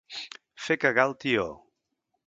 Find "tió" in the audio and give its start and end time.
1.27-1.47